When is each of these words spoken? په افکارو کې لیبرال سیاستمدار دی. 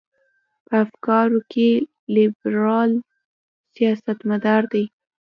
په 0.65 0.73
افکارو 0.83 1.39
کې 1.51 1.69
لیبرال 2.15 2.91
سیاستمدار 3.75 4.61
دی. 4.73 4.83